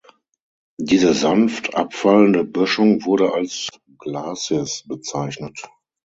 [0.79, 3.67] Diese sanft abfallende Böschung wurde als
[3.99, 5.63] Glacis bezeichnet.